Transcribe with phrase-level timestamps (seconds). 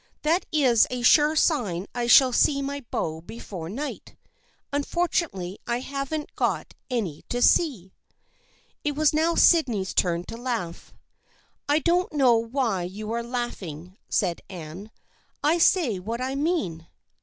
[0.23, 4.15] That is a sure sign I shall see my beau before night.
[4.73, 7.93] Unfor tunately I haven't got any to see."
[8.83, 10.91] It was now Sydney's turn to laugh."
[11.69, 14.89] I don't' know why you are laughing," said Anne."
[15.43, 16.87] I say what I mean."